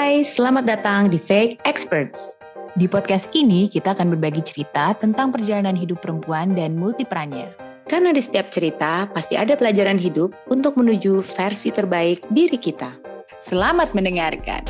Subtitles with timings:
[0.00, 2.32] Hai, selamat datang di Fake Experts.
[2.72, 7.52] Di podcast ini kita akan berbagi cerita tentang perjalanan hidup perempuan dan multiperannya.
[7.84, 12.96] Karena di setiap cerita pasti ada pelajaran hidup untuk menuju versi terbaik diri kita.
[13.44, 14.64] Selamat mendengarkan.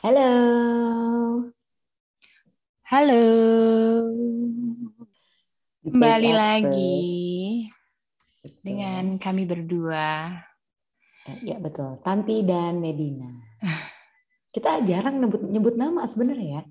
[0.00, 0.32] Halo.
[2.88, 3.24] Halo.
[5.84, 7.68] Kembali lagi
[8.64, 10.40] dengan kami berdua.
[11.28, 13.28] Eh, Ya betul, Tanti dan Medina.
[14.54, 16.62] Kita jarang nyebut, nyebut nama sebenarnya ya.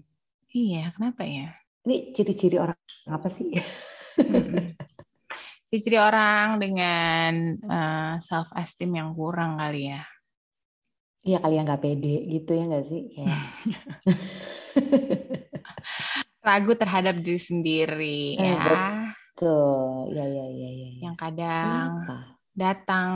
[0.49, 1.53] Iya, kenapa ya?
[1.85, 2.75] Ini ciri-ciri orang
[3.07, 3.53] apa sih?
[4.19, 4.65] Mm-mm.
[5.69, 7.31] Ciri orang dengan
[8.19, 10.01] self esteem yang kurang kali ya.
[11.21, 13.01] Iya kali yang nggak pede gitu ya nggak sih?
[13.13, 13.37] Kayak
[16.41, 19.13] Ragu terhadap diri sendiri Eh, ya.
[19.39, 20.69] Ya ya ya ya.
[20.73, 20.89] ya.
[21.05, 22.15] Yang kadang Kenapa?
[22.51, 23.09] datang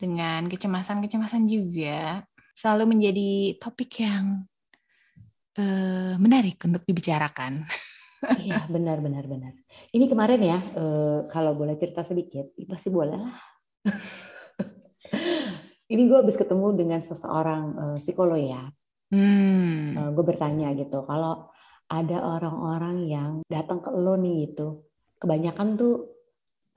[0.00, 2.24] dengan kecemasan-kecemasan juga
[2.56, 4.48] selalu menjadi topik yang
[5.60, 7.64] eh, menarik untuk dibicarakan.
[8.20, 9.56] Iya benar benar benar.
[9.96, 13.32] Ini kemarin ya, eh, kalau boleh cerita sedikit, ih, pasti boleh lah.
[15.92, 18.68] Ini gue habis ketemu dengan seseorang eh, psikolog ya.
[19.08, 20.12] Hmm.
[20.12, 21.48] gue bertanya gitu, kalau
[21.88, 24.84] ada orang-orang yang datang ke lo nih gitu,
[25.16, 26.12] kebanyakan tuh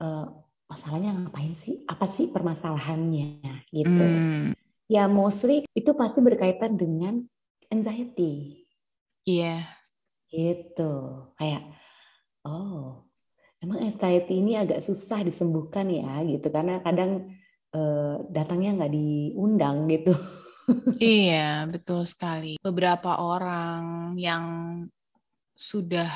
[0.00, 0.26] eh,
[0.68, 1.84] masalahnya ngapain sih?
[1.86, 4.04] Apa sih permasalahannya gitu?
[4.04, 4.52] Hmm.
[4.88, 7.24] Ya mostly itu pasti berkaitan dengan
[7.72, 8.64] anxiety.
[9.24, 9.64] Iya.
[10.28, 10.92] Gitu.
[11.40, 11.62] Kayak,
[12.44, 13.08] oh,
[13.62, 16.52] emang anxiety ini agak susah disembuhkan ya, gitu.
[16.52, 17.32] Karena kadang
[17.72, 20.14] eh, datangnya nggak diundang gitu.
[20.96, 22.56] Iya, betul sekali.
[22.56, 24.44] Beberapa orang yang
[25.52, 26.08] sudah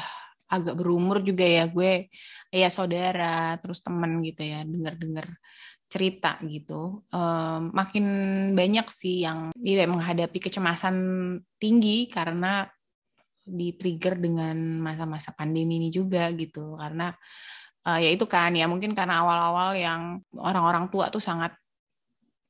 [0.48, 2.08] agak berumur juga ya, gue
[2.52, 5.26] ya saudara, terus temen gitu ya, denger-denger
[5.88, 7.04] cerita gitu.
[7.12, 8.06] Em, makin
[8.52, 10.96] banyak sih yang tidak menghadapi kecemasan
[11.56, 12.68] tinggi karena
[13.48, 16.76] di-trigger dengan masa-masa pandemi ini juga gitu.
[16.76, 17.12] Karena
[17.88, 21.56] eh, ya itu kan ya mungkin karena awal-awal yang orang-orang tua tuh sangat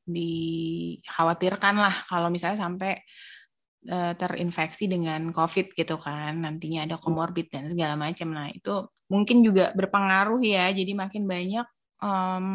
[0.08, 2.96] dikhawatirkan lah kalau misalnya sampai
[3.86, 8.34] eh, terinfeksi dengan COVID gitu kan, nantinya ada komorbid dan segala macam.
[8.34, 8.74] Nah itu
[9.06, 11.66] mungkin juga berpengaruh ya, jadi makin banyak
[12.02, 12.46] em,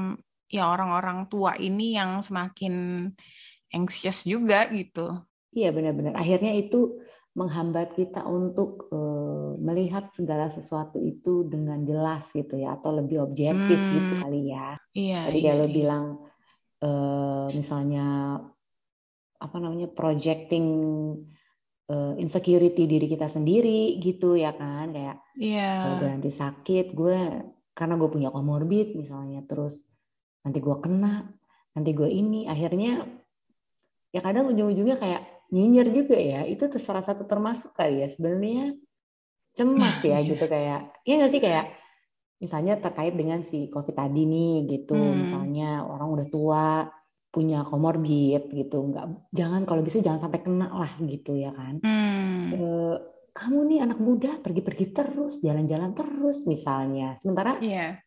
[0.51, 3.07] ya orang-orang tua ini yang semakin
[3.73, 5.23] anxious juga gitu.
[5.53, 6.13] Iya benar-benar.
[6.17, 6.99] Akhirnya itu
[7.33, 13.77] menghambat kita untuk eh, melihat segala sesuatu itu dengan jelas gitu ya, atau lebih objektif
[13.79, 13.93] Hmm.
[13.97, 14.77] gitu kali ya.
[14.93, 15.19] Iya.
[15.29, 15.73] Tadi iya, lo iya.
[15.73, 16.05] bilang
[16.83, 18.05] eh, misalnya
[19.43, 20.65] apa namanya projecting
[21.85, 25.69] eh, insecurity diri kita sendiri gitu ya kan kayak Iya.
[25.83, 27.19] kalau gue nanti sakit gue
[27.73, 29.83] karena gue punya komorbid misalnya terus
[30.41, 31.27] nanti gue kena
[31.73, 33.03] nanti gue ini akhirnya
[34.09, 38.77] ya kadang ujung-ujungnya kayak nyinyir juga ya itu tuh salah satu termasuk kali ya sebenarnya
[39.51, 41.65] cemas ya gitu kayak iya nggak sih kayak
[42.37, 45.17] misalnya terkait dengan si covid tadi nih gitu Hmm.
[45.19, 46.65] misalnya orang udah tua
[47.33, 52.53] punya komorbid gitu nggak jangan kalau bisa jangan sampai kena lah gitu ya kan Hmm.
[52.53, 52.95] Eh,
[53.33, 57.17] kamu nih anak muda pergi-pergi terus, jalan-jalan terus misalnya.
[57.17, 57.97] Sementara Iya.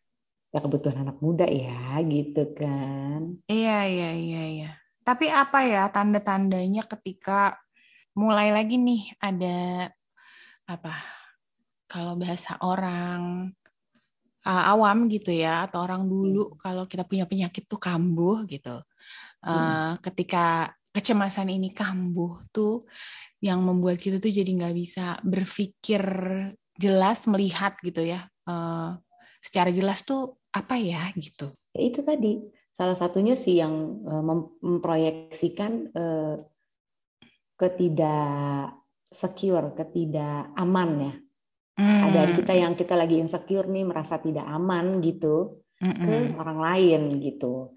[0.55, 3.35] ya kebutuhan anak muda ya gitu kan.
[3.51, 4.71] Iya, iya, iya, iya.
[5.03, 7.59] Tapi apa ya tanda-tandanya ketika
[8.15, 9.91] mulai lagi nih ada
[10.63, 10.95] apa?
[11.91, 13.51] Kalau bahasa orang
[14.47, 18.79] uh, awam gitu ya atau orang dulu kalau kita punya penyakit tuh kambuh gitu.
[19.47, 22.83] Uh, Ketika kecemasan ini kambuh tuh
[23.39, 26.03] yang membuat kita tuh jadi nggak bisa berpikir
[26.75, 28.27] jelas melihat gitu ya.
[28.43, 28.99] Uh,
[29.39, 31.53] secara jelas tuh apa ya gitu.
[31.71, 32.41] Ya itu tadi
[32.73, 36.35] salah satunya sih yang eh, mem- memproyeksikan eh,
[37.57, 38.77] ketidak
[39.09, 41.13] secure, ketidak aman ya.
[41.77, 42.35] Ada Hmm.
[42.41, 46.41] kita yang kita lagi insecure nih merasa tidak aman gitu ke Mm-mm.
[46.41, 47.76] orang lain gitu.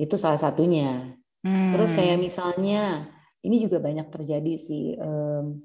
[0.00, 1.12] Itu salah satunya.
[1.44, 2.24] Terus kayak Hmm.
[2.24, 2.82] misalnya
[3.44, 4.96] ini juga banyak terjadi sih.
[4.96, 5.60] em,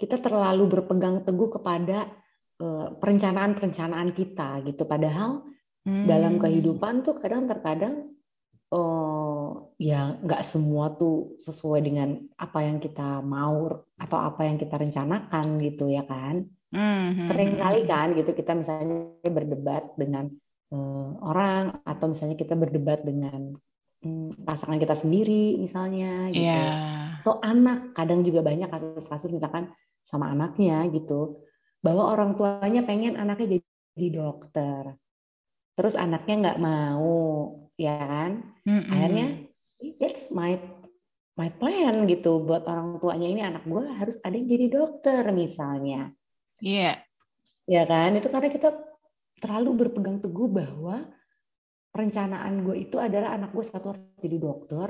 [0.00, 2.08] kita terlalu berpegang teguh kepada
[2.60, 4.84] eh, perencanaan-perencanaan kita gitu.
[4.84, 5.44] Padahal
[5.84, 6.42] dalam Hmm.
[6.44, 8.12] kehidupan tuh kadang terkadang
[8.68, 13.66] oh ya nggak semua tuh sesuai dengan apa yang kita mau
[13.96, 16.44] atau apa yang kita rencanakan gitu ya kan.
[16.70, 17.26] Hmm.
[17.26, 20.28] Sering kali kan gitu kita misalnya berdebat dengan
[20.70, 23.54] eh, orang atau misalnya kita berdebat dengan
[24.04, 26.46] hmm, pasangan kita sendiri misalnya gitu.
[26.46, 26.66] Iya.
[27.20, 29.68] Atau anak, kadang juga banyak kasus-kasus misalkan
[30.00, 31.44] sama anaknya gitu.
[31.84, 33.60] Bahwa orang tuanya pengen anaknya
[33.96, 34.96] jadi dokter.
[35.76, 37.16] Terus anaknya nggak mau,
[37.76, 38.30] ya kan?
[38.68, 38.92] Mm-mm.
[38.92, 39.26] Akhirnya
[39.96, 40.60] that's my
[41.40, 46.12] my plan gitu buat orang tuanya ini anak gue harus ada yang jadi dokter misalnya.
[46.60, 47.00] Iya.
[47.00, 47.04] Yeah.
[47.70, 48.12] Ya kan?
[48.18, 48.89] Itu karena kita
[49.38, 51.06] terlalu berpegang teguh bahwa
[51.94, 54.88] perencanaan gue itu adalah anak gue satu harus jadi dokter.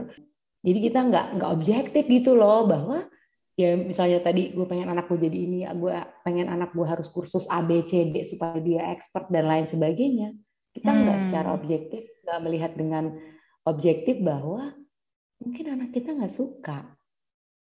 [0.61, 3.09] Jadi kita nggak nggak objektif gitu loh bahwa
[3.57, 5.93] ya misalnya tadi gue pengen anak gue jadi ini, gue
[6.25, 10.37] pengen anak gue harus kursus A B C D supaya dia expert dan lain sebagainya.
[10.71, 11.27] Kita nggak hmm.
[11.29, 13.17] secara objektif nggak melihat dengan
[13.65, 14.77] objektif bahwa
[15.41, 16.85] mungkin anak kita nggak suka.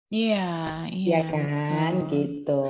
[0.07, 2.09] Iya, iya ya kan, betul.
[2.15, 2.63] gitu.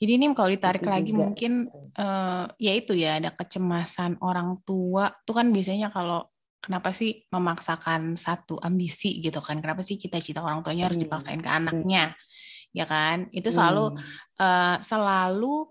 [0.00, 1.20] Jadi ini kalau ditarik itu lagi juga.
[1.20, 1.52] mungkin
[2.00, 6.24] uh, ya itu ya ada kecemasan orang tua tuh kan biasanya kalau
[6.64, 9.60] kenapa sih memaksakan satu ambisi gitu kan?
[9.60, 11.04] Kenapa sih cita-cita orang tuanya harus hmm.
[11.04, 12.16] dipaksain ke anaknya?
[12.72, 13.28] Ya kan?
[13.28, 14.00] Itu selalu hmm.
[14.40, 15.68] uh, selalu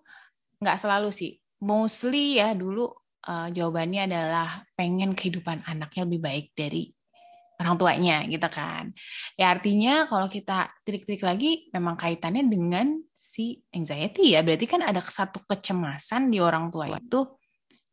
[0.62, 1.42] nggak selalu sih.
[1.66, 2.86] Mostly ya dulu
[3.26, 6.86] uh, jawabannya adalah pengen kehidupan anaknya lebih baik dari
[7.60, 8.94] orang tuanya gitu kan.
[9.36, 14.40] Ya artinya kalau kita trik-trik lagi memang kaitannya dengan si anxiety ya.
[14.40, 17.28] Berarti kan ada satu kecemasan di orang tua itu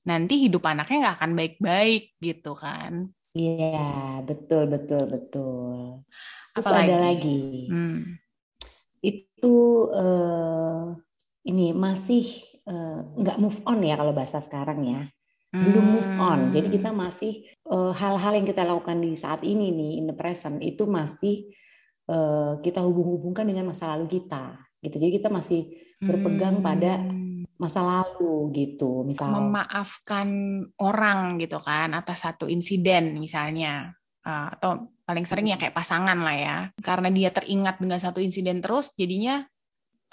[0.06, 3.10] nanti hidup anaknya nggak akan baik-baik gitu kan.
[3.34, 6.06] Iya, betul betul betul.
[6.54, 6.86] Terus Apalagi?
[6.86, 7.42] ada lagi.
[7.66, 8.02] Hmm.
[9.02, 9.56] Itu
[9.90, 10.94] uh,
[11.42, 12.30] ini masih
[12.70, 15.02] uh, nggak move on ya kalau bahasa sekarang ya
[15.64, 16.40] belum move on.
[16.52, 16.98] Jadi kita hmm.
[16.98, 20.84] masih eh, hal-hal uh, yang kita lakukan di saat ini nih in the present itu
[20.84, 21.48] masih
[22.10, 24.65] uh, kita hubung-hubungkan dengan masa lalu kita.
[24.80, 24.96] Gitu.
[24.96, 26.66] Jadi kita masih berpegang hmm.
[26.66, 26.92] pada
[27.56, 29.04] masa lalu gitu.
[29.04, 30.28] Misal memaafkan
[30.80, 36.36] orang gitu kan atas satu insiden misalnya uh, atau paling sering ya kayak pasangan lah
[36.36, 36.56] ya.
[36.80, 39.44] Karena dia teringat dengan satu insiden terus jadinya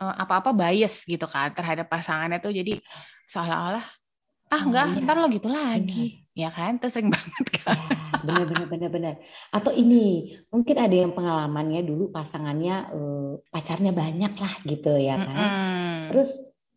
[0.04, 2.76] apa-apa bias gitu kan terhadap pasangannya tuh jadi
[3.30, 3.86] seolah-olah
[4.54, 5.02] ah oh, enggak iya.
[5.02, 6.38] ntar lo gitu lagi bener.
[6.38, 9.14] ya kan itu sering banget kan ya, benar benar benar benar
[9.50, 15.34] atau ini mungkin ada yang pengalamannya dulu pasangannya uh, pacarnya banyak lah gitu ya kan
[15.34, 15.98] mm -hmm.
[16.14, 16.30] terus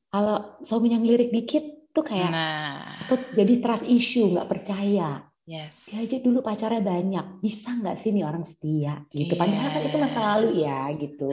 [0.08, 2.96] kalau suaminya ngelirik dikit tuh kayak nah.
[3.04, 5.94] atau jadi trust issue nggak percaya Yes.
[5.94, 9.38] Dia aja dulu pacarnya banyak, bisa nggak sih nih orang setia gitu?
[9.38, 9.40] Yes.
[9.46, 11.30] Padahal kan itu masa lalu ya gitu.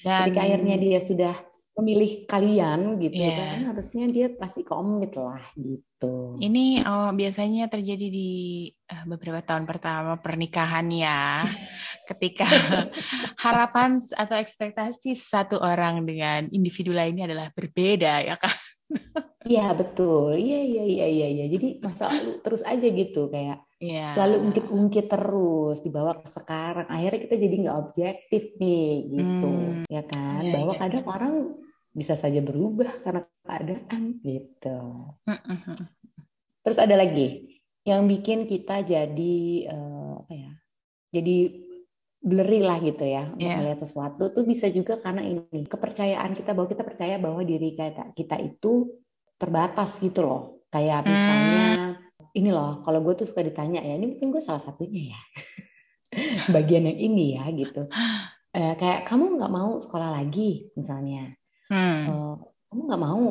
[0.00, 1.34] Dan Ketika akhirnya dia sudah
[1.74, 3.58] memilih kalian gitu yeah.
[3.58, 6.30] kan harusnya dia pasti komit lah gitu.
[6.38, 11.42] Ini oh, biasanya terjadi di uh, beberapa tahun pertama pernikahan ya,
[12.14, 12.46] ketika
[13.42, 18.54] harapan atau ekspektasi satu orang dengan individu lainnya adalah berbeda ya kan.
[19.44, 21.46] Iya betul, iya iya iya iya iya.
[21.52, 24.16] Jadi masa lalu terus aja gitu kayak yeah.
[24.16, 26.88] selalu ungkit-ungkit terus dibawa ke sekarang.
[26.88, 29.84] Akhirnya kita jadi nggak objektif nih gitu, hmm.
[29.92, 30.40] ya kan?
[30.40, 30.80] Yeah, Bahwa yeah.
[30.80, 31.34] kadang orang
[31.94, 34.78] bisa saja berubah karena keadaan gitu.
[36.66, 39.38] Terus ada lagi yang bikin kita jadi
[39.70, 40.52] uh, apa ya?
[41.14, 41.36] Jadi
[42.24, 43.60] blurry lah gitu ya yeah.
[43.60, 48.16] melihat sesuatu tuh bisa juga karena ini kepercayaan kita bahwa kita percaya bahwa diri kita
[48.16, 48.90] kita itu
[49.38, 50.42] terbatas gitu loh.
[50.72, 52.34] Kayak misalnya hmm.
[52.34, 55.20] ini loh, kalau gue tuh suka ditanya ya, ini mungkin gue salah satunya ya.
[56.54, 57.86] Bagian yang ini ya gitu.
[58.54, 61.34] Eh, kayak kamu nggak mau sekolah lagi misalnya
[61.70, 62.00] hmm.
[62.10, 62.34] uh,
[62.70, 63.24] kamu nggak mau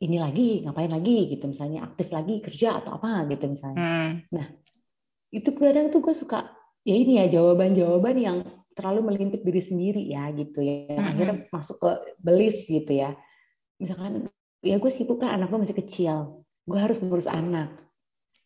[0.00, 4.10] ini lagi ngapain lagi gitu misalnya aktif lagi kerja atau apa gitu misalnya hmm.
[4.32, 4.46] nah
[5.30, 6.50] itu kadang tuh gue suka
[6.82, 8.38] ya ini ya jawaban-jawaban yang
[8.72, 11.04] terlalu melimpit diri sendiri ya gitu ya hmm.
[11.04, 13.12] akhirnya masuk ke belief gitu ya
[13.76, 14.28] misalkan
[14.64, 17.76] ya gue sibuk kan anak gue masih kecil gue harus ngurus anak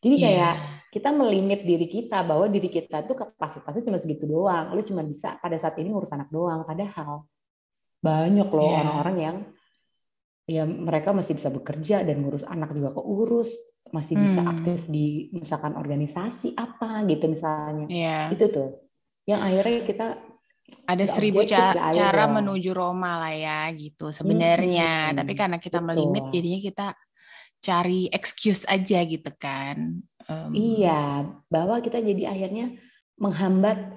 [0.02, 0.24] jadi iya.
[0.26, 0.56] kayak yeah.
[0.90, 5.38] kita melimit diri kita bahwa diri kita tuh kapasitasnya cuma segitu doang lu cuma bisa
[5.38, 7.26] pada saat ini ngurus anak doang padahal
[8.04, 8.80] banyak loh yeah.
[8.84, 9.36] orang-orang yang
[10.44, 13.48] ya mereka masih bisa bekerja dan ngurus anak juga keurus,
[13.88, 14.52] masih bisa hmm.
[14.52, 17.88] aktif di misalkan organisasi apa gitu misalnya.
[17.88, 18.28] Yeah.
[18.28, 18.68] Itu tuh
[19.24, 20.08] yang akhirnya kita
[20.84, 25.12] ada seribu cara, cara menuju Roma lah ya gitu sebenarnya.
[25.12, 25.16] Hmm.
[25.24, 25.88] Tapi karena kita Betul.
[25.88, 26.86] melimit jadinya kita
[27.64, 30.04] cari excuse aja gitu kan.
[30.28, 32.76] Um, iya, bahwa kita jadi akhirnya
[33.16, 33.96] menghambat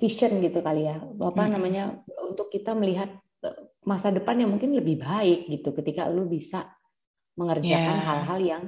[0.00, 0.98] vision gitu kali ya.
[1.00, 1.52] Apa hmm.
[1.52, 1.84] namanya
[2.24, 3.12] untuk kita melihat
[3.44, 6.68] eh, masa depan yang mungkin lebih baik gitu ketika lu bisa
[7.36, 8.64] mengerjakan hal hal-hal yang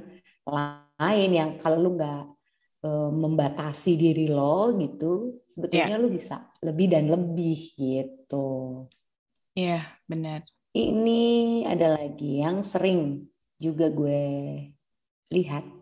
[0.48, 2.24] lain yang kalau lu nggak
[2.86, 6.02] uh, membatasi diri lo gitu sebetulnya yeah.
[6.02, 8.48] lu bisa lebih dan lebih gitu.
[9.52, 10.40] Iya yeah, benar.
[10.72, 11.22] Ini
[11.68, 13.28] ada lagi yang sering
[13.60, 14.24] juga gue
[15.28, 15.81] lihat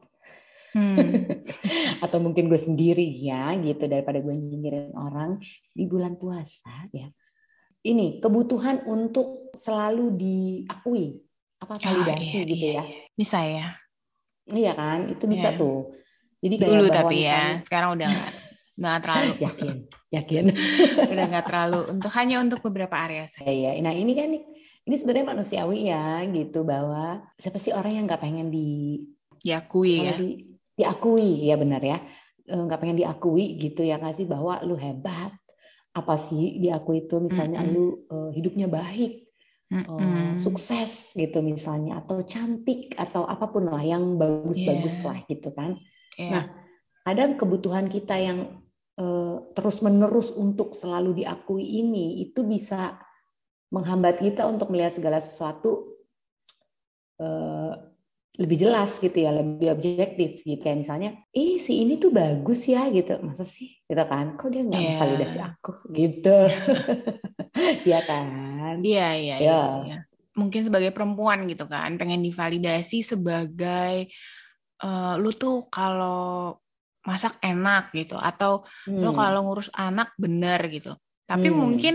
[0.71, 1.27] Hmm.
[2.05, 5.43] atau mungkin gue sendiri ya gitu daripada gue nyinyirin orang
[5.75, 7.11] di bulan puasa ya.
[7.81, 11.17] Ini kebutuhan untuk selalu diakui
[11.61, 12.85] apa ah, validasi oh, iya, gitu iya, ya.
[12.85, 13.03] iya.
[13.17, 13.67] bisa ya.
[14.51, 14.99] Iya kan?
[15.09, 15.61] Itu bisa yeah.
[15.61, 15.79] tuh.
[16.41, 18.11] Jadi kayak dulu tapi ya sekarang udah
[18.77, 19.33] nggak terlalu.
[19.49, 19.77] Yakin
[20.11, 20.51] yakin.
[21.13, 23.47] Udah nggak terlalu untuk hanya untuk beberapa area saja.
[23.47, 23.81] Ya, ya.
[23.81, 24.31] nah ini kan
[24.91, 29.01] ini sebenarnya manusiawi ya gitu bahwa siapa sih orang yang nggak pengen di
[29.41, 30.15] diakui ya.
[30.19, 30.50] di,
[30.81, 31.99] diakui ya benar ya
[32.49, 35.37] e, nggak pengen diakui gitu ya nggak sih bahwa lu hebat
[35.91, 37.75] apa sih diakui itu misalnya mm -hmm.
[37.75, 39.27] lu uh, hidupnya baik
[39.75, 40.27] mm -hmm.
[40.39, 45.07] sukses gitu misalnya atau cantik atau apa pun lah yang bagus-bagus yeah.
[45.11, 45.71] lah gitu kan
[46.15, 46.31] yeah.
[46.31, 46.45] nah
[47.03, 48.63] ada kebutuhan kita yang
[49.03, 53.03] uh, terus menerus untuk selalu diakui ini itu bisa
[53.75, 55.99] menghambat kita untuk melihat segala sesuatu
[57.19, 57.90] uh,
[58.39, 60.61] lebih jelas gitu ya, lebih objektif gitu.
[60.63, 63.19] Kayak misalnya, ih si ini tuh bagus ya gitu.
[63.25, 63.75] Masa sih?
[63.83, 64.39] Gitu kan?
[64.39, 64.99] Kok dia nggak yeah.
[64.99, 66.37] validasi aku gitu?
[67.61, 68.79] Iya kan?
[68.81, 69.99] Iya, iya, iya, iya.
[70.39, 74.07] Mungkin sebagai perempuan gitu kan, pengen divalidasi sebagai
[74.87, 76.57] uh, lu tuh kalau
[77.05, 79.03] masak enak gitu atau hmm.
[79.03, 80.95] lu kalau ngurus anak bener gitu.
[81.27, 81.57] Tapi hmm.
[81.59, 81.95] mungkin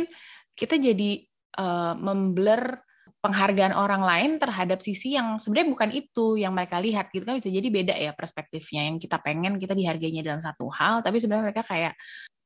[0.53, 1.23] kita jadi
[1.57, 2.84] uh, memblur
[3.25, 7.25] penghargaan orang lain terhadap sisi yang sebenarnya bukan itu yang mereka lihat gitu.
[7.25, 8.85] Kan bisa jadi beda ya perspektifnya.
[8.93, 11.97] Yang kita pengen kita dihargainya dalam satu hal tapi sebenarnya mereka kayak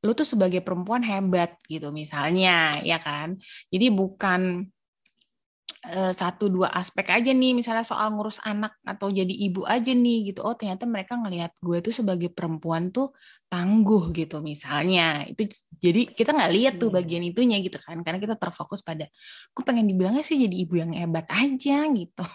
[0.08, 3.36] lu tuh sebagai perempuan hebat gitu misalnya ya kan?
[3.68, 4.72] Jadi bukan
[5.80, 10.28] Eh, satu dua aspek aja nih misalnya soal ngurus anak atau jadi ibu aja nih
[10.28, 10.44] gitu.
[10.44, 13.16] Oh ternyata mereka ngelihat gue tuh sebagai perempuan tuh
[13.48, 15.24] tangguh gitu misalnya.
[15.32, 15.48] Itu
[15.80, 16.96] jadi kita nggak lihat tuh iya.
[17.00, 18.04] bagian itunya gitu kan.
[18.04, 19.08] Karena kita terfokus pada
[19.56, 22.26] gue pengen dibilangnya sih jadi ibu yang hebat aja gitu.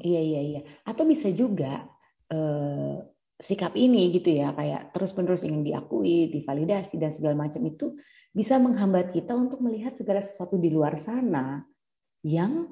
[0.00, 0.60] Iya iya iya.
[0.88, 1.84] Atau bisa juga
[2.32, 2.96] eh,
[3.36, 7.92] sikap ini gitu ya kayak terus menerus ingin diakui divalidasi dan segala macam itu
[8.32, 11.60] bisa menghambat kita untuk melihat segala sesuatu di luar sana
[12.24, 12.68] yang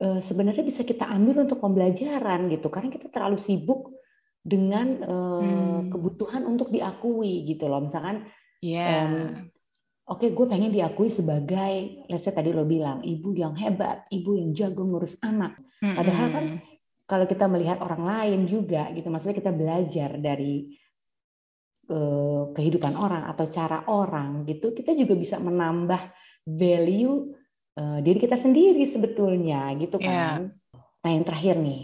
[0.00, 3.94] uh, sebenarnya bisa kita ambil untuk pembelajaran gitu karena kita terlalu sibuk
[4.40, 5.92] dengan uh, hmm.
[5.92, 8.24] kebutuhan untuk diakui gitu loh misalkan
[8.64, 9.04] yeah.
[9.04, 9.12] um,
[10.08, 14.40] oke okay, gue pengen diakui sebagai let's say tadi lo bilang ibu yang hebat ibu
[14.40, 16.46] yang jago ngurus anak padahal kan
[17.04, 20.72] kalau kita melihat orang lain juga gitu maksudnya kita belajar dari
[21.92, 26.00] uh, kehidupan orang atau cara orang gitu kita juga bisa menambah
[26.48, 27.39] value
[27.80, 30.36] uh, diri kita sendiri sebetulnya gitu iya.
[30.36, 30.40] kan.
[30.52, 31.00] Yeah.
[31.00, 31.82] Nah yang terakhir nih,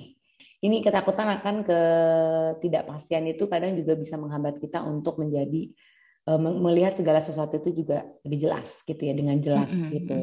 [0.60, 5.72] ini ketakutan akan ketidakpastian itu kadang juga bisa menghambat kita untuk menjadi
[6.28, 9.92] uh, melihat segala sesuatu itu juga lebih jelas gitu ya dengan jelas mm -hmm.
[9.96, 10.16] gitu.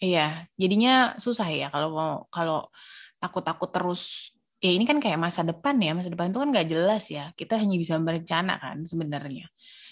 [0.00, 2.72] Iya, jadinya susah ya kalau mau kalau
[3.20, 4.32] takut-takut terus
[4.64, 7.56] ya ini kan kayak masa depan ya masa depan itu kan nggak jelas ya kita
[7.56, 9.48] hanya bisa berencana kan sebenarnya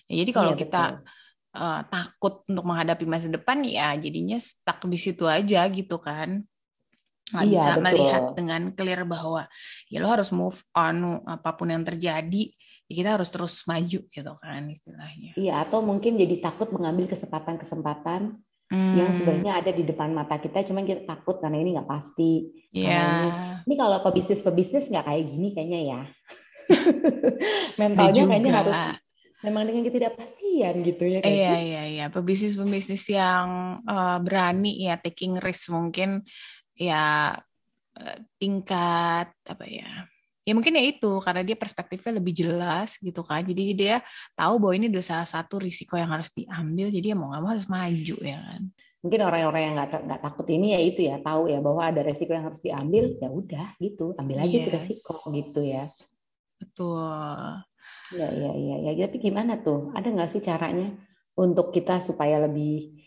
[0.09, 1.18] ya jadi kalau iya, kita betul
[1.57, 6.45] uh, takut untuk menghadapi masa depan ya jadinya stuck di situ aja gitu kan
[7.29, 7.85] nggak iya, bisa betul.
[7.85, 9.43] melihat dengan clear bahwa
[9.93, 12.49] ya lo harus move on apa pun yang terjadi
[12.89, 18.41] ya kita harus terus maju gitu kan istilahnya iya atau mungkin jadi takut mengambil kesempatan-kesempatan
[18.73, 18.95] hmm.
[18.97, 23.29] yang sebenarnya ada di depan mata kita cuman kita takut karena ini nggak pasti yeah.
[23.29, 23.29] ini,
[23.69, 26.01] ini kalau pebisnis pebisnis nggak kayak gini kayaknya ya
[27.81, 28.81] mentalnya kayaknya harus
[29.39, 32.07] memang dengan ketidakpastian gitu ya kan iya iya iya.
[32.11, 36.27] Pebisnis pebisnis yang uh, berani ya taking risk mungkin
[36.75, 37.35] ya
[37.95, 40.11] uh, tingkat apa ya
[40.43, 43.45] ya mungkin ya itu karena dia perspektifnya lebih jelas gitu kan.
[43.45, 44.01] Jadi dia
[44.33, 47.51] tahu bahwa ini adalah salah satu risiko yang harus diambil jadi ya mau nggak mau
[47.53, 48.63] harus maju ya kan.
[48.99, 52.35] Mungkin orang-orang yang nggak nggak takut ini ya itu ya tahu ya bahwa ada resiko
[52.35, 54.63] yang harus diambil ya udah gitu ambil aja yes.
[54.65, 55.85] itu resiko gitu ya.
[56.59, 57.68] Betul
[58.15, 58.75] Iya, iya, iya.
[58.97, 59.93] Ya, tapi gimana tuh?
[59.93, 60.97] Ada nggak sih caranya
[61.37, 62.99] untuk kita supaya lebih,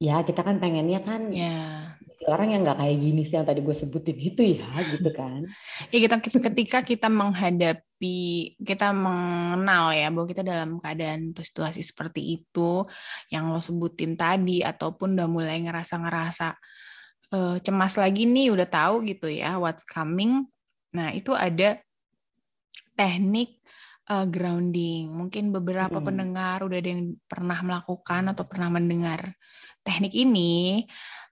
[0.00, 1.94] ya kita kan pengennya kan ya.
[2.24, 5.44] orang yang nggak kayak gini sih yang tadi gue sebutin itu ya, gitu kan?
[5.92, 12.40] ya kita ketika kita menghadapi, kita mengenal ya bahwa kita dalam keadaan atau situasi seperti
[12.40, 12.80] itu,
[13.28, 16.56] yang lo sebutin tadi, ataupun udah mulai ngerasa-ngerasa
[17.36, 20.48] uh, cemas lagi nih, udah tahu gitu ya what's coming.
[20.96, 21.76] Nah itu ada
[22.94, 23.60] teknik
[24.10, 25.12] uh, grounding.
[25.12, 26.06] Mungkin beberapa hmm.
[26.06, 29.32] pendengar udah ada yang pernah melakukan atau pernah mendengar
[29.84, 30.84] teknik ini.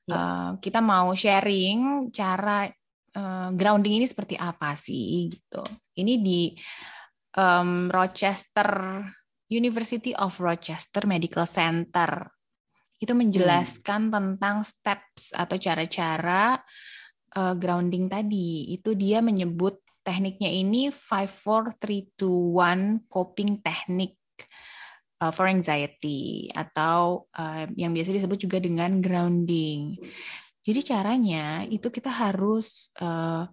[0.08, 0.14] Ya.
[0.14, 2.66] Uh, kita mau sharing cara
[3.16, 5.62] uh, grounding ini seperti apa sih gitu.
[5.98, 6.50] Ini di
[7.36, 9.00] um, Rochester
[9.52, 12.24] University of Rochester Medical Center.
[13.02, 14.12] Itu menjelaskan hmm.
[14.14, 16.56] tentang steps atau cara-cara
[17.36, 18.72] uh, grounding tadi.
[18.72, 24.18] Itu dia menyebut tekniknya ini 54321 coping technique
[25.22, 29.94] uh, for anxiety atau uh, yang biasa disebut juga dengan grounding.
[30.62, 33.46] Jadi caranya itu kita harus uh,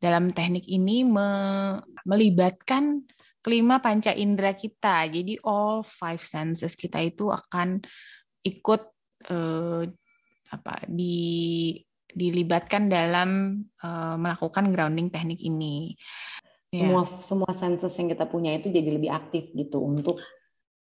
[0.00, 1.28] dalam teknik ini me
[2.08, 3.04] melibatkan
[3.44, 5.06] kelima panca indera kita.
[5.08, 7.78] Jadi all five senses kita itu akan
[8.42, 8.82] ikut
[10.52, 11.72] apa di
[12.12, 15.96] dilibatkan dalam uh, melakukan grounding teknik ini.
[16.72, 17.20] Semua yeah.
[17.20, 20.20] semua senses yang kita punya itu jadi lebih aktif gitu untuk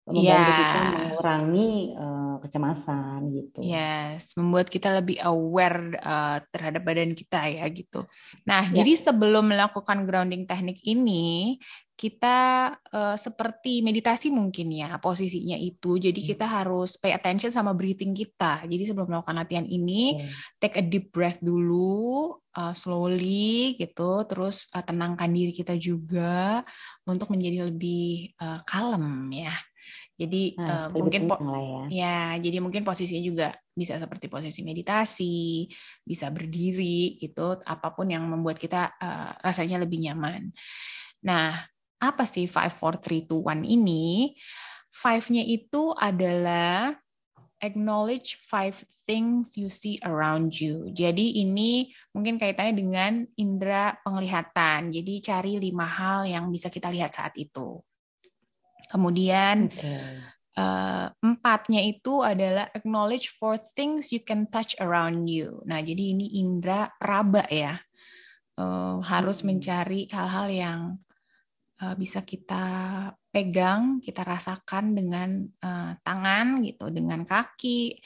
[0.07, 0.59] membantu yeah.
[0.59, 3.59] kita mengurangi uh, kecemasan gitu.
[3.61, 8.07] Yes, membuat kita lebih aware uh, terhadap badan kita ya gitu.
[8.49, 8.81] Nah, yeah.
[8.81, 11.59] jadi sebelum melakukan grounding teknik ini,
[11.95, 16.01] kita uh, seperti meditasi mungkin ya posisinya itu.
[16.01, 16.29] Jadi hmm.
[16.33, 18.65] kita harus pay attention sama breathing kita.
[18.65, 20.33] Jadi sebelum melakukan latihan ini, yeah.
[20.57, 24.25] take a deep breath dulu, uh, slowly gitu.
[24.25, 26.65] Terus uh, tenangkan diri kita juga
[27.05, 29.53] untuk menjadi lebih uh, kalem ya.
[30.17, 31.81] Jadi nah, uh, mungkin po ya.
[31.89, 35.65] ya, jadi mungkin posisinya juga bisa seperti posisi meditasi,
[36.05, 40.53] bisa berdiri gitu, apa pun yang membuat kita uh, rasanya lebih nyaman.
[41.25, 41.57] Nah,
[42.01, 44.33] apa sih 5 4 3 2 1 ini?
[44.91, 46.97] Five-nya itu adalah
[47.61, 48.73] acknowledge five
[49.05, 50.89] things you see around you.
[50.91, 54.89] Jadi ini mungkin kaitannya dengan indera penglihatan.
[54.89, 57.79] Jadi cari lima hal yang bisa kita lihat saat itu.
[58.89, 60.19] Kemudian okay.
[60.57, 65.63] uh, eh, empatnya itu adalah acknowledge for things you can touch around you.
[65.63, 67.79] Nah, jadi ini indra raba ya.
[68.59, 70.79] Uh, harus mencari hal-hal yang
[71.81, 72.63] uh, bisa kita
[73.33, 75.29] pegang, kita rasakan dengan
[75.65, 77.97] uh, tangan gitu, dengan kaki,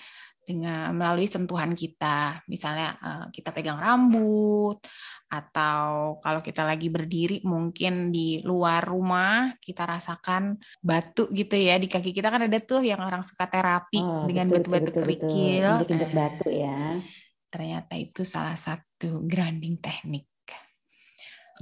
[0.45, 2.45] dengan melalui sentuhan kita.
[2.45, 4.77] Misalnya uh, kita pegang rambut
[5.25, 11.89] atau kalau kita lagi berdiri mungkin di luar rumah kita rasakan batu gitu ya di
[11.89, 15.81] kaki kita kan ada tuh yang orang suka terapi oh, dengan batu-batu kerikil.
[15.81, 16.13] Betul, betul.
[16.13, 17.01] batu ya.
[17.49, 20.34] Ternyata itu salah satu grounding teknik.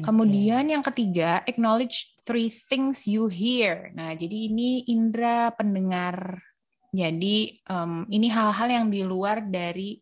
[0.01, 3.93] Kemudian yang ketiga, acknowledge three things you hear.
[3.93, 6.41] Nah, jadi ini indera pendengar
[6.93, 9.97] jadi um, ini hal-hal yang di luar dari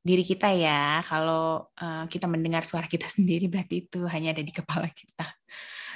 [0.00, 1.04] diri kita ya.
[1.04, 5.28] Kalau uh, kita mendengar suara kita sendiri berarti itu hanya ada di kepala kita.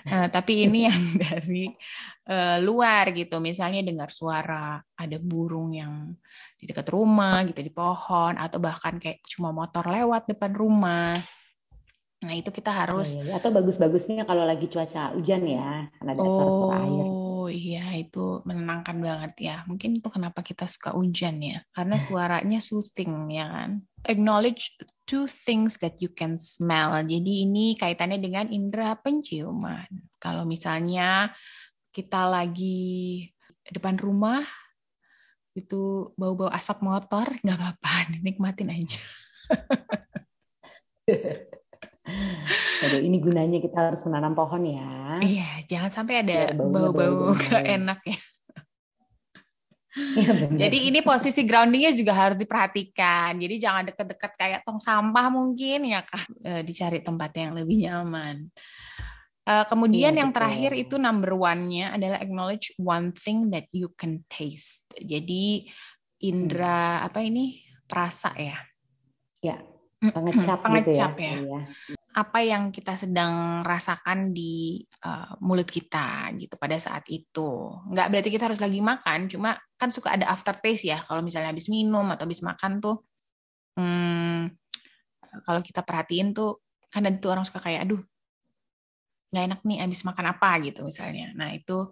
[0.09, 1.73] Nah, tapi ini yang dari
[2.29, 3.41] uh, luar gitu.
[3.41, 6.13] Misalnya dengar suara ada burung yang
[6.61, 11.17] di dekat rumah gitu di pohon atau bahkan kayak cuma motor lewat depan rumah.
[12.19, 16.77] Nah, itu kita harus ya, atau bagus-bagusnya kalau lagi cuaca hujan ya, karena ada suara-suara
[16.83, 17.07] air.
[17.07, 19.57] Oh, iya itu menenangkan banget ya.
[19.71, 23.87] Mungkin itu kenapa kita suka hujan ya, karena suaranya soothing ya kan.
[24.03, 24.75] Acknowledge
[25.07, 26.91] two things that you can smell.
[27.07, 29.87] Jadi ini kaitannya dengan indera penciuman.
[30.19, 31.31] Kalau misalnya
[31.95, 33.31] kita lagi
[33.71, 34.43] depan rumah
[35.55, 37.95] itu bau-bau asap motor, nggak apa-apa,
[38.27, 39.03] nikmatin aja.
[42.79, 45.19] Jadi ini gunanya kita harus menanam pohon ya.
[45.19, 48.19] Iya, jangan sampai ada bau-bau gak enak ya.
[50.15, 50.31] ya
[50.67, 53.35] Jadi ini posisi groundingnya juga harus diperhatikan.
[53.35, 56.27] Jadi jangan deket-deket kayak tong sampah mungkin ya kan.
[56.39, 58.47] E, dicari tempat yang lebih nyaman.
[59.43, 60.39] E, kemudian ya, yang betul.
[60.39, 64.87] terakhir itu number one-nya adalah acknowledge one thing that you can taste.
[64.95, 65.67] Jadi
[66.23, 67.07] indera hmm.
[67.11, 67.59] apa ini
[67.91, 68.59] perasa ya?
[69.39, 69.59] Ya,
[70.03, 71.63] pengecap, pengecap gitu ya.
[71.63, 77.71] ya apa yang kita sedang rasakan di uh, mulut kita gitu pada saat itu.
[77.95, 81.71] Nggak berarti kita harus lagi makan, cuma kan suka ada aftertaste ya kalau misalnya habis
[81.71, 83.07] minum atau habis makan tuh.
[83.79, 84.51] Hmm,
[85.47, 86.59] kalau kita perhatiin tuh
[86.91, 88.03] kan ada tuh orang suka kayak aduh
[89.29, 91.31] nggak enak nih habis makan apa gitu misalnya.
[91.39, 91.87] Nah itu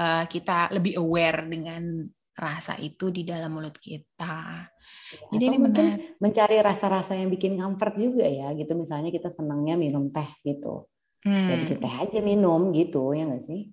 [0.00, 4.68] uh, kita lebih aware dengan rasa itu di dalam mulut kita.
[4.68, 6.20] Ya, Jadi ini mungkin benar.
[6.20, 10.84] mencari rasa-rasa yang bikin comfort juga ya gitu misalnya kita senangnya minum teh gitu.
[11.24, 11.48] Hmm.
[11.48, 13.72] Ya teh aja minum gitu ya nggak sih?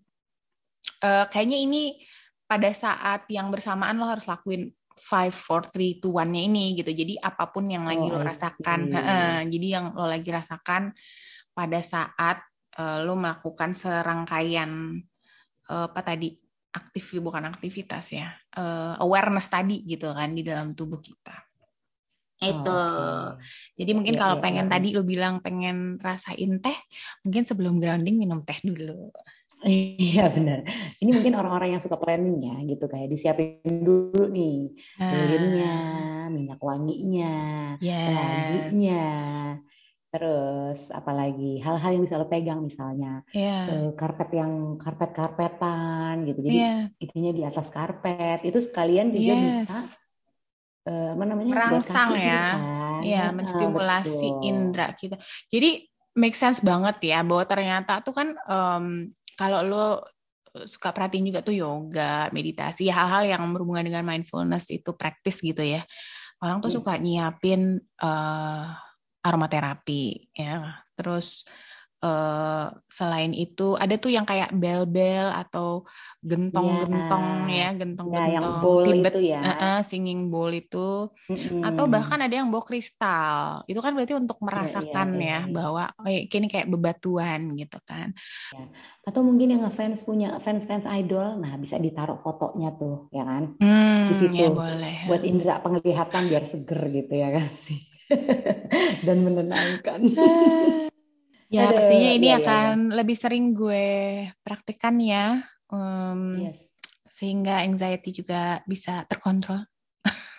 [1.04, 2.00] Uh, kayaknya ini
[2.48, 6.94] pada saat yang bersamaan lo harus lakuin five, four, three, two, one-nya ini gitu.
[6.96, 10.96] Jadi apa pun yang lagi oh, lo rasakan, uh, jadi yang lo lagi rasakan
[11.52, 12.40] pada saat
[12.80, 15.02] uh, lo melakukan serangkaian
[15.68, 16.38] uh, apa tadi
[16.74, 21.38] aktif bukan aktivitas ya uh, awareness tadi gitu kan di dalam tubuh kita
[22.44, 23.80] itu oh, okay.
[23.80, 24.72] jadi mungkin ya, kalau ya, pengen ya.
[24.76, 26.76] tadi lu bilang pengen rasain teh
[27.24, 29.14] mungkin sebelum grounding minum teh dulu
[29.64, 30.68] Iya benar.
[31.00, 36.28] Ini mungkin orang-orang yang suka planning ya gitu kayak disiapin dulu nih lilinnya, ah.
[36.28, 37.36] minyak wanginya,
[37.80, 39.64] yes
[40.14, 43.66] terus apalagi hal-hal yang bisa lo pegang misalnya yeah.
[43.66, 43.98] Iya.
[43.98, 46.82] karpet yang karpet karpetan gitu jadi yeah.
[47.02, 49.42] intinya di atas karpet itu sekalian juga yes.
[49.66, 49.80] bisa
[50.86, 53.02] uh, apa namanya merangsang ya kan.
[53.02, 55.18] ya menstimulasi uh, indera kita
[55.50, 55.82] jadi
[56.14, 59.88] make sense banget ya bahwa ternyata tuh kan um, kalau lo
[60.54, 65.82] suka perhatiin juga tuh yoga, meditasi, hal-hal yang berhubungan dengan mindfulness itu praktis gitu ya.
[66.38, 66.78] Orang tuh hmm.
[66.78, 68.70] suka nyiapin uh,
[69.24, 70.84] aromaterapi ya.
[70.94, 71.48] Terus
[72.04, 75.88] uh, selain itu ada tuh yang kayak bel-bel atau
[76.20, 79.40] gentong-gentong ya, gentong-gentong ya, yang bowl Tibet, itu ya.
[79.40, 81.64] Uh, uh, singing bowl itu mm-hmm.
[81.64, 83.64] atau bahkan ada yang bawa kristal.
[83.66, 85.40] Itu kan berarti untuk iya, merasakan ya, ya, ya, ya.
[85.52, 88.12] bahwa oh, ya, ini kayak bebatuan gitu kan.
[88.52, 88.66] Ya.
[89.08, 93.56] Atau mungkin yang fans punya fans-fans idol, nah bisa ditaruh fotonya tuh, ya kan?
[93.60, 94.44] Hmm, Di situ.
[94.48, 95.08] Ya boleh.
[95.08, 97.80] Buat indera penglihatan biar seger gitu ya kasih.
[99.08, 100.00] Dan menenangkan.
[101.54, 102.94] Ya Aduh, pastinya ini ya, akan ya.
[102.98, 106.58] lebih sering gue praktekkan ya, um, yes.
[107.06, 109.62] sehingga anxiety juga bisa terkontrol.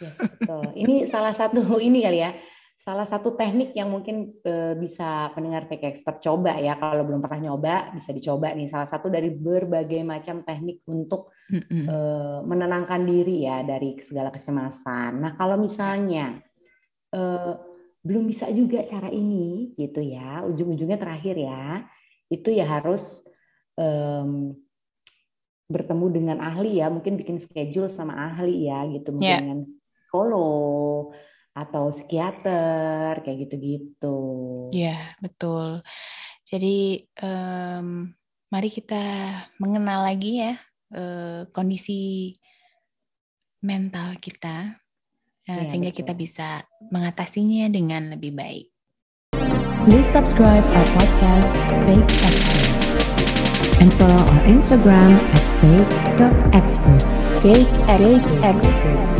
[0.03, 0.75] Yes betul.
[0.75, 2.35] ini salah satu ini kali ya,
[2.85, 7.49] salah satu teknik yang mungkin uh, bisa pendengar PK Expert coba ya kalau belum pernah
[7.49, 11.85] nyoba bisa dicoba nih salah satu dari berbagai macam teknik untuk mm -hmm.
[11.88, 15.16] uh, menenangkan diri ya dari segala kecemasan.
[15.16, 16.37] Nah kalau misalnya
[17.16, 17.55] uh,
[18.05, 20.45] belum bisa juga cara ini gitu ya.
[20.45, 21.88] Ujung-ujungnya terakhir ya
[22.29, 23.25] itu ya harus
[23.81, 24.53] um,
[25.67, 26.93] bertemu dengan ahli ya.
[26.93, 29.17] Mungkin bikin schedule sama ahli ya gitu.
[29.17, 29.40] Mungkin yeah.
[29.40, 29.61] dengan
[30.05, 31.17] psikolog
[31.57, 34.19] atau psikiater kayak gitu-gitu.
[34.77, 35.81] Ya yeah, betul.
[36.45, 38.12] Jadi um,
[38.53, 39.01] mari kita
[39.57, 40.55] mengenal lagi ya
[40.93, 42.37] uh, kondisi
[43.64, 44.84] mental kita
[45.45, 46.01] ya, sehingga betul.
[46.05, 46.49] kita bisa
[46.89, 48.67] mengatasinya dengan lebih baik.
[49.85, 51.53] Please subscribe our podcast
[51.85, 52.97] Fake Experts
[53.85, 57.05] and follow our Instagram at fake.experts.
[57.45, 58.25] Fake experts.
[58.25, 59.13] Fake experts.